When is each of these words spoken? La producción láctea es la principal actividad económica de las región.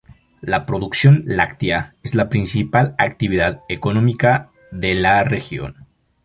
La 0.41 0.65
producción 0.65 1.21
láctea 1.27 1.93
es 2.01 2.15
la 2.15 2.27
principal 2.27 2.95
actividad 2.97 3.61
económica 3.69 4.49
de 4.71 4.95
las 4.95 5.29
región. 5.29 5.85